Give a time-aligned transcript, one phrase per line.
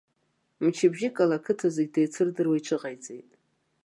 [0.65, 3.29] Мчыбжьык ала ақыҭа зегьы деицырдыруа иҽыҟаиҵеит.